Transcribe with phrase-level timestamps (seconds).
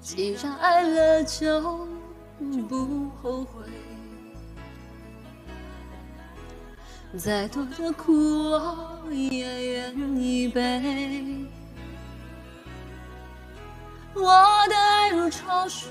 [0.00, 1.86] 既然爱了就
[2.68, 3.62] 不后悔，
[7.18, 8.12] 再多的苦
[8.50, 11.46] 我也愿意背。
[14.14, 14.32] 我
[14.68, 15.90] 的爱如潮水，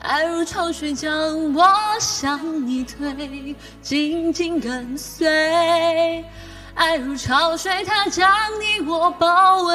[0.00, 1.66] 爱如潮水将我
[2.00, 6.24] 向你推，紧紧跟随。
[6.74, 9.74] 爱如潮水，它将你我包围。